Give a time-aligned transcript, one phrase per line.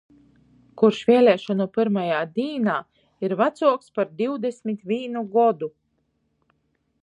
[0.81, 2.77] Kurs vieliešonu pyrmajā dīnā
[3.27, 5.71] ir vacuoks par divdesmit vīnu godu.